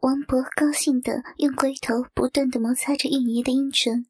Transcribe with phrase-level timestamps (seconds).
[0.00, 4.06] 王博高兴地用龟头不断地摩擦着韵仪的阴唇，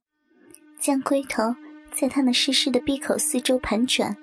[0.79, 1.57] 将龟头
[1.93, 4.17] 在她那湿湿的闭口四周盘转。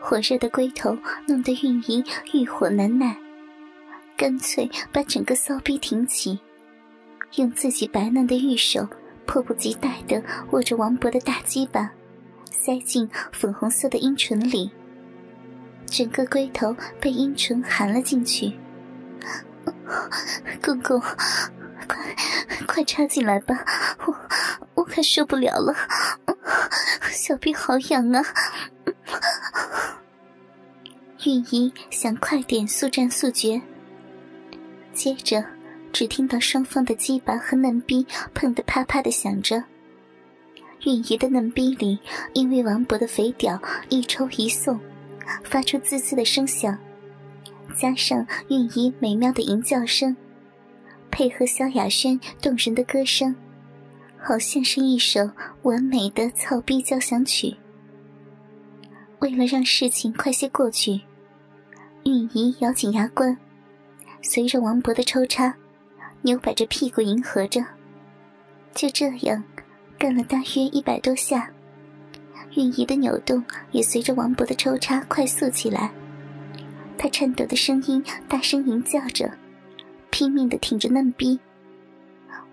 [0.00, 0.96] 火热的龟头
[1.26, 3.18] 弄得韵仪欲火难耐，
[4.16, 6.38] 干脆把整个骚逼挺起，
[7.34, 8.88] 用自己白嫩的玉手
[9.26, 11.90] 迫不及待地握着王博的大鸡巴，
[12.48, 14.70] 塞进粉红色的阴唇里。
[15.86, 18.52] 整个龟头被阴唇含了进去。
[20.62, 21.98] 公公，快
[22.66, 23.64] 快插进来吧，
[24.06, 24.14] 我
[24.74, 25.74] 我快受不了了，
[27.10, 28.24] 小臂好痒啊！
[31.24, 33.60] 玉仪想快点速战速决，
[34.94, 35.44] 接着
[35.92, 39.62] 只听到双方的鸡巴和嫩逼碰得啪啪的响着。
[40.84, 41.98] 玉仪的嫩逼里
[42.32, 44.80] 因为王勃的肥屌一抽一送，
[45.44, 46.78] 发出滋滋的声响。
[47.74, 50.16] 加上韵仪美妙的吟叫声，
[51.10, 53.34] 配合萧亚轩动人的歌声，
[54.18, 55.30] 好像是一首
[55.62, 57.56] 完美的草逼交响曲。
[59.20, 61.00] 为了让事情快些过去，
[62.04, 63.36] 韵仪咬紧牙关，
[64.22, 65.54] 随着王勃的抽插，
[66.22, 67.64] 扭摆着屁股迎合着。
[68.74, 69.42] 就这样，
[69.98, 71.50] 干了大约一百多下，
[72.56, 73.42] 韵仪的扭动
[73.72, 75.90] 也随着王勃的抽插快速起来。
[77.02, 79.32] 他颤抖的声音大声吟叫着，
[80.10, 81.40] 拼命的挺着嫩逼。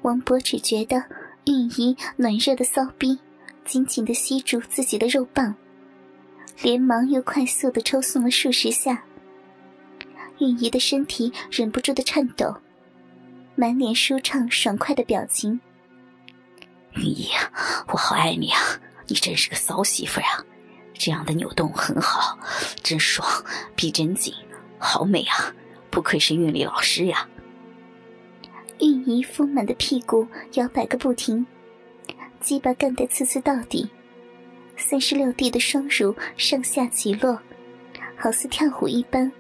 [0.03, 1.03] 王博只觉得
[1.43, 3.19] 韵仪暖热的骚逼
[3.65, 5.53] 紧紧的吸住自己的肉棒，
[6.61, 9.03] 连忙又快速的抽送了数十下。
[10.39, 12.55] 韵仪的身体忍不住的颤抖，
[13.55, 15.59] 满脸舒畅爽快的表情。
[16.95, 17.27] 韵仪，
[17.89, 18.61] 我好爱你啊！
[19.07, 20.41] 你真是个骚媳妇呀！
[20.97, 22.37] 这样的扭动很好，
[22.83, 23.27] 真爽，
[23.75, 24.33] 逼真紧，
[24.77, 25.53] 好美啊！
[25.89, 27.27] 不愧是韵律老师呀。
[28.79, 31.45] 韵仪丰满的屁股摇摆个不停，
[32.39, 33.89] 鸡巴干得刺刺到底，
[34.75, 37.41] 三十六 D 的双乳上下起落，
[38.15, 39.31] 好似跳舞一般，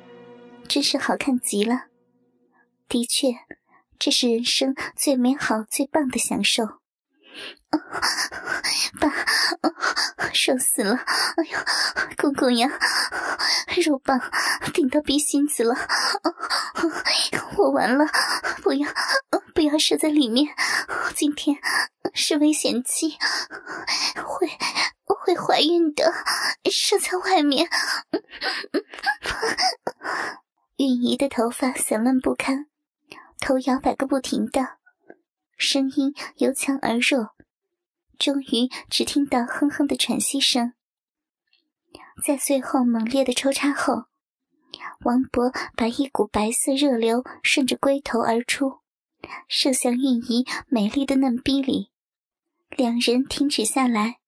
[0.67, 1.85] 真是好看极了。
[2.89, 3.27] 的确，
[3.99, 6.63] 这是人生最美好、最棒的享受。
[8.99, 9.11] 爸，
[10.33, 10.95] 爽死了！
[11.37, 11.65] 哎呀，
[12.17, 12.69] 公公呀，
[13.85, 14.19] 肉棒
[14.73, 15.75] 顶到鼻心子了！
[17.57, 18.05] 我完了！
[18.61, 18.87] 不要，
[19.53, 20.47] 不要射在里面！
[21.15, 21.57] 今天
[22.13, 23.17] 是危险期，
[24.23, 24.47] 会
[25.05, 26.13] 会怀孕的。
[26.69, 27.67] 射在外面。
[30.77, 32.67] 韵仪的头发散乱不堪，
[33.39, 34.77] 头摇摆个不停的，
[35.57, 37.35] 声音由强而弱。
[38.17, 40.73] 终于只听到哼哼的喘息声，
[42.23, 44.05] 在最后猛烈的抽插后，
[45.01, 48.79] 王勃把一股白色热流顺着龟头而出，
[49.47, 51.91] 射向韵仪美丽的嫩逼里。
[52.69, 54.19] 两人停止下来，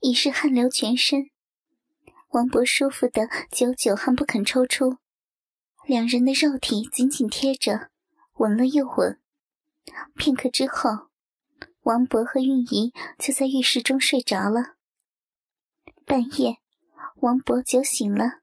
[0.00, 1.30] 已是汗流全身。
[2.30, 4.98] 王勃舒服的久久还不肯抽出，
[5.86, 7.90] 两人的肉体紧紧贴着，
[8.34, 9.20] 吻了又吻。
[10.16, 11.08] 片刻之后。
[11.84, 14.76] 王博和韵仪就在浴室中睡着了。
[16.06, 16.56] 半夜，
[17.16, 18.40] 王博酒醒了，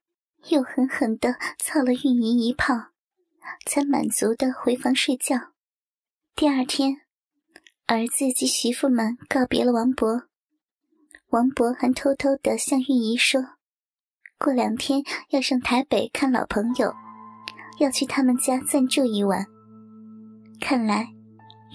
[0.50, 2.91] 又狠狠地操了韵仪一炮，
[3.66, 5.53] 才满足地回房睡觉。
[6.35, 6.97] 第二天，
[7.88, 10.28] 儿子及媳妇们告别了王博，
[11.29, 13.41] 王博还偷偷地向韵仪说
[14.38, 16.94] ：“过两天要上台北看老朋友，
[17.79, 19.47] 要去他们家暂住一晚。”
[20.62, 21.12] 看来。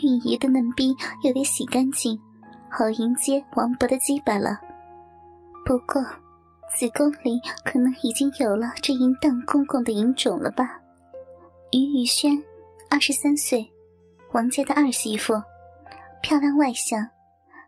[0.03, 2.21] 韵仪的嫩逼又得洗干净，
[2.71, 4.61] 好迎接王伯的鸡巴了。
[5.65, 6.03] 不过，
[6.77, 10.81] 子宫里可能已经有了这淫荡公公的淫种了吧？
[11.73, 12.43] 于宇轩，
[12.91, 13.73] 二十三岁，
[14.33, 15.35] 王家的二媳妇，
[16.23, 17.09] 漂亮外向，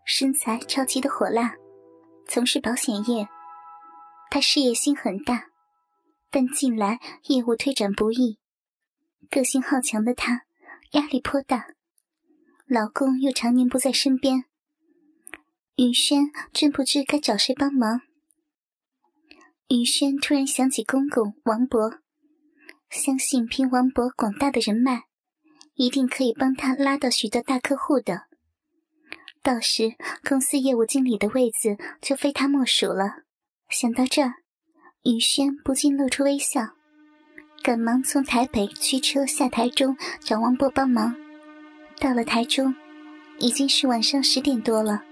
[0.05, 1.55] 身材超级的火辣，
[2.27, 3.27] 从事保险业。
[4.31, 5.47] 她事业心很大，
[6.31, 8.39] 但近来业务推展不易，
[9.31, 10.43] 个性好强的她
[10.93, 11.65] 压力颇大。
[12.71, 14.45] 老公又常年不在身边，
[15.77, 18.03] 雨轩真不知该找谁帮忙。
[19.69, 22.01] 雨轩突然想起公公王博，
[22.91, 25.05] 相信凭王博广大的人脉，
[25.77, 28.25] 一定可以帮他拉到许多大客户的。
[29.43, 29.95] 到时
[30.29, 33.23] 公司业务经理的位子就非他莫属了。
[33.71, 34.35] 想到这儿，
[35.05, 36.75] 雨轩不禁露出微笑，
[37.63, 41.17] 赶忙从台北驱车下台中找王博帮忙。
[42.01, 42.75] 到了台中，
[43.39, 45.03] 已经是晚上十点多了。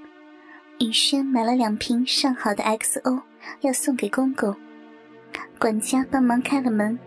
[0.78, 3.22] 雨轩买了两瓶上好的 XO，
[3.62, 4.54] 要送给公公。
[5.58, 6.98] 管家帮忙开了门。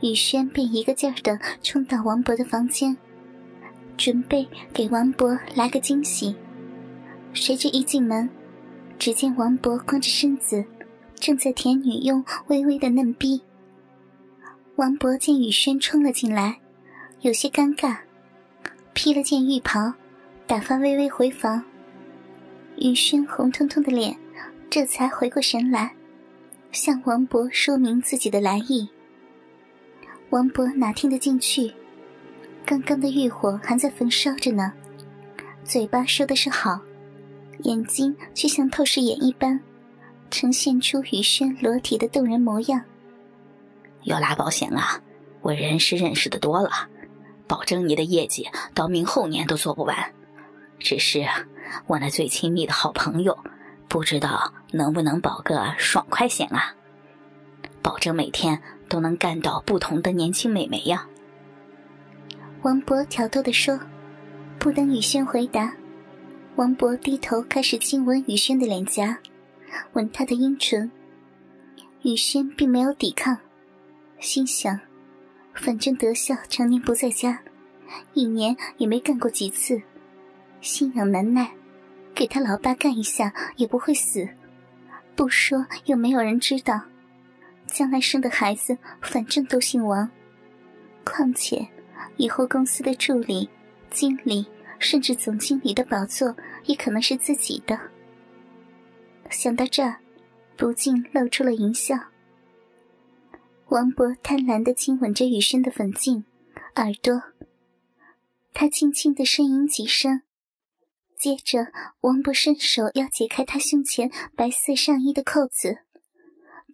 [0.00, 2.96] 雨轩便一个劲儿的冲到王博的房间，
[3.96, 6.34] 准备给王博来个惊喜。
[7.32, 8.28] 谁知一进门，
[8.98, 10.64] 只见王博光着身子，
[11.14, 13.40] 正在舔女佣微微的嫩逼。
[14.76, 16.60] 王博见雨轩冲了进来，
[17.20, 17.98] 有些尴尬，
[18.94, 19.92] 披了件浴袍，
[20.46, 21.62] 打发微微回房。
[22.76, 24.16] 雨轩红彤彤的脸，
[24.70, 25.94] 这才回过神来，
[26.70, 28.88] 向王博说明自己的来意。
[30.30, 31.74] 王博哪听得进去？
[32.64, 34.72] 刚刚的欲火还在焚烧着呢，
[35.64, 36.80] 嘴巴说的是好。
[37.64, 39.60] 眼睛却像透视眼一般，
[40.30, 42.82] 呈现出雨轩裸体的动人模样。
[44.04, 45.00] 要拉保险啊！
[45.40, 46.70] 我人是认识的多了，
[47.46, 50.12] 保证你的业绩到明后年都做不完。
[50.78, 51.26] 只是
[51.86, 53.38] 我那最亲密的好朋友，
[53.88, 56.74] 不知道能不能保个爽快险啊？
[57.80, 61.06] 保证每天都能干到不同的年轻美眉呀！
[62.62, 63.78] 王博挑逗地说，
[64.58, 65.74] 不等雨轩回答。
[66.56, 69.18] 王博低头开始亲吻雨轩的脸颊，
[69.92, 70.90] 吻她的阴唇。
[72.02, 73.38] 雨轩并没有抵抗，
[74.18, 74.80] 心想：
[75.54, 77.40] 反正德孝常年不在家，
[78.12, 79.80] 一年也没干过几次，
[80.60, 81.50] 心痒难耐，
[82.14, 84.28] 给他老爸干一下也不会死。
[85.14, 86.82] 不说又没有人知道，
[87.66, 90.10] 将来生的孩子反正都姓王。
[91.04, 91.66] 况且，
[92.16, 93.48] 以后公司的助理、
[93.90, 94.46] 经理。
[94.80, 97.78] 甚至总经理的宝座也可能是自己的。
[99.30, 99.96] 想到这儿，
[100.58, 101.96] 不禁露出了淫笑。
[103.74, 106.24] 王博贪婪的亲吻着雨轩的粉颈、
[106.76, 107.24] 耳朵，
[108.52, 110.22] 他轻轻的呻吟几声，
[111.18, 111.72] 接着
[112.02, 115.78] 王博伸手要解开他胸前白色上衣的扣子，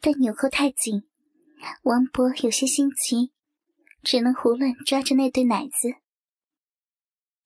[0.03, 1.05] 但纽扣太紧，
[1.85, 3.33] 王博有些心急，
[4.03, 5.95] 只能胡乱抓着那对奶子。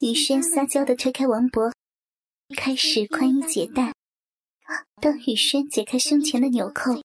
[0.01, 1.73] 雨轩撒娇的推开王博，
[2.57, 3.93] 开始宽衣解带。
[5.01, 7.01] 当雨轩解开胸前的纽扣，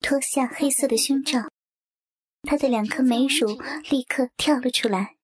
[0.00, 1.48] 脱下黑色的胸罩，
[2.44, 3.58] 她的两颗美乳
[3.90, 5.16] 立刻跳了出来，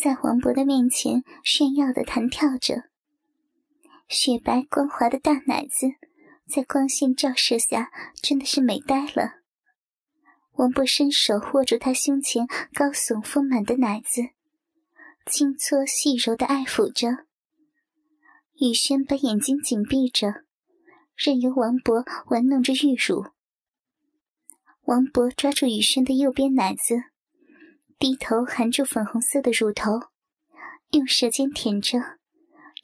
[0.00, 2.84] 在王博的面前炫耀的弹跳着。
[4.08, 5.88] 雪白光滑的大奶子，
[6.48, 7.90] 在光线照射下
[8.22, 9.40] 真的是美呆了。
[10.52, 14.22] 王博伸手握住她胸前高耸丰满的奶子。
[15.26, 17.26] 轻搓细柔的爱抚着，
[18.60, 20.44] 雨轩把眼睛紧闭着，
[21.16, 23.26] 任由王博玩弄着玉乳。
[24.86, 26.94] 王博抓住雨轩的右边奶子，
[27.98, 29.98] 低头含住粉红色的乳头，
[30.92, 31.98] 用舌尖舔着，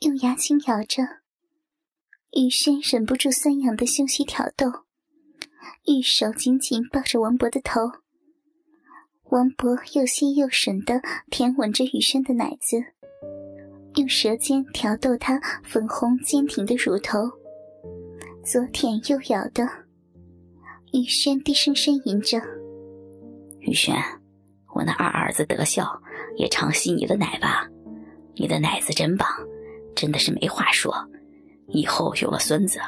[0.00, 1.04] 用牙轻咬着。
[2.32, 4.66] 雨轩忍不住酸痒的胸息挑逗，
[5.86, 7.82] 玉手紧紧抱着王博的头。
[9.30, 11.00] 王博又吸又吮的
[11.30, 12.82] 舔吻着雨轩的奶子，
[13.94, 17.20] 用舌尖挑逗她粉红坚挺的乳头，
[18.44, 19.81] 左舔右咬的。
[20.92, 22.38] 雨轩低声呻吟着
[23.60, 23.96] ：“雨轩，
[24.74, 25.98] 我那二儿子德孝
[26.36, 27.66] 也常吸你的奶吧？
[28.34, 29.26] 你的奶子真棒，
[29.96, 30.94] 真的是没话说。
[31.68, 32.78] 以后有了孙子，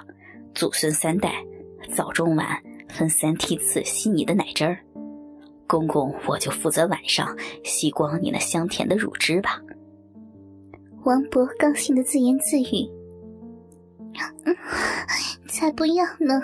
[0.55, 1.43] 祖孙三代，
[1.95, 2.47] 早中晚
[2.91, 4.79] 分三梯次吸你的奶汁儿。”
[5.67, 7.35] 公公，我就负责晚上
[7.65, 9.59] 吸光你那香甜的乳汁吧。
[11.05, 12.87] 王博高兴的自言自语
[15.55, 16.43] ：“才不要呢！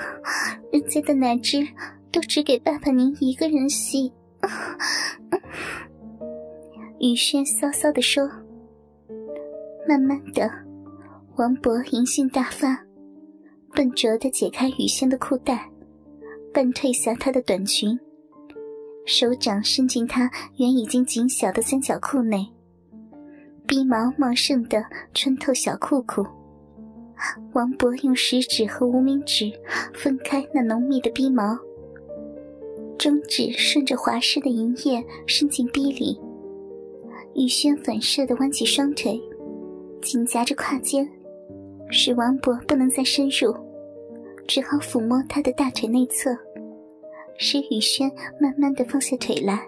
[0.70, 1.66] 人家的奶汁
[2.12, 4.12] 都只给爸爸您一个人吸。”
[7.00, 8.30] 雨轩骚骚的说。
[9.88, 10.48] 慢慢的，
[11.34, 12.84] 王博淫性大发，
[13.74, 15.68] 笨拙的解开雨轩的裤带，
[16.54, 17.98] 半褪下她的短裙。
[19.06, 22.46] 手掌伸进她原已经紧小的三角裤内，
[23.66, 26.24] 鼻毛茂盛的穿透小裤裤。
[27.52, 29.52] 王博用食指和无名指
[29.94, 31.58] 分开那浓密的鼻毛，
[32.98, 36.20] 中指顺着滑湿的银液伸进逼里。
[37.34, 39.20] 雨轩反射的弯起双腿，
[40.02, 41.08] 紧夹着胯间，
[41.90, 43.54] 使王博不能再深入，
[44.48, 46.36] 只好抚摸他的大腿内侧。
[47.38, 48.10] 使雨轩
[48.40, 49.66] 慢慢的放下腿来。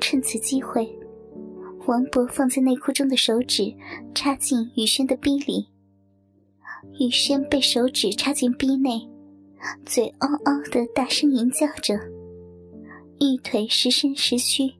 [0.00, 0.90] 趁此机会，
[1.86, 3.74] 王博放在内裤中的手指
[4.14, 5.71] 插进雨轩的逼里。
[6.98, 9.00] 雨轩被手指插进逼内，
[9.84, 11.94] 嘴嗷嗷的大声吟叫着，
[13.20, 14.72] 玉腿时伸时屈。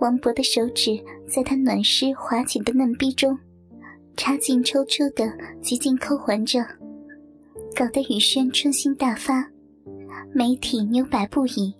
[0.00, 3.38] 王博的手指在他暖湿滑紧的嫩逼中
[4.16, 5.32] 插进抽出的，
[5.62, 6.60] 极尽抠环着，
[7.74, 9.48] 搞得雨轩春心大发。
[10.32, 11.74] 眉体扭摆不已，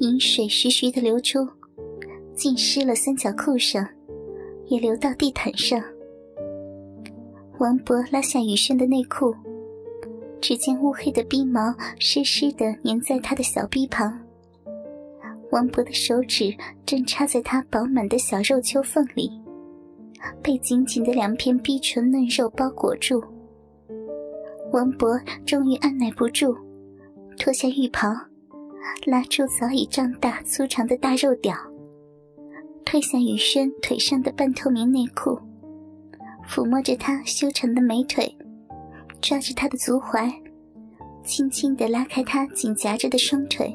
[0.00, 1.46] 饮水徐徐的流出，
[2.34, 3.86] 浸湿了三角裤上，
[4.66, 5.82] 也流到地毯上。
[7.60, 9.36] 王博拉下雨轩的内裤，
[10.40, 14.18] 只见乌黑的逼毛湿湿的粘在他的小臂旁。
[15.50, 19.30] 王博的手指正插在他饱满的小肉丘缝里，
[20.42, 23.22] 被紧紧的两片逼唇嫩肉包裹住。
[24.72, 26.56] 王博终于按耐不住，
[27.38, 28.08] 脱下浴袍，
[29.04, 31.54] 拉出早已胀大粗长的大肉屌，
[32.86, 35.38] 褪下雨轩腿上的半透明内裤。
[36.50, 38.36] 抚摸着她修长的美腿，
[39.20, 40.28] 抓着她的足踝，
[41.24, 43.72] 轻轻地拉开她紧夹着的双腿，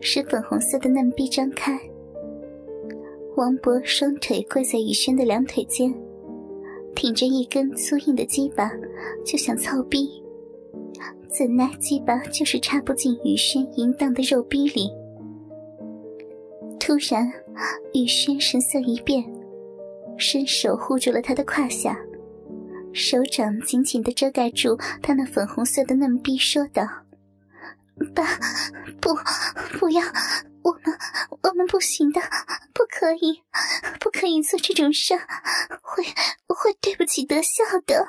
[0.00, 1.78] 使粉红色的嫩臂张开。
[3.36, 5.94] 王博双腿跪在雨轩的两腿间，
[6.94, 8.72] 挺着一根粗硬的鸡巴，
[9.22, 10.08] 就想操逼，
[11.28, 14.88] 怎奈鸡巴就是插不进雨轩淫荡的肉逼里。
[16.80, 17.30] 突然，
[17.92, 19.35] 雨轩神色一变。
[20.18, 21.98] 伸手护住了他的胯下，
[22.92, 26.82] 手掌紧紧的遮盖住他那粉红色的嫩逼，说道
[28.14, 28.24] ：“爸，
[29.00, 29.14] 不，
[29.78, 30.02] 不要，
[30.62, 30.98] 我们，
[31.42, 32.20] 我们不行的，
[32.72, 33.42] 不可以，
[34.00, 35.14] 不可以做这种事，
[35.82, 36.04] 会，
[36.48, 38.06] 会对不起德孝的。”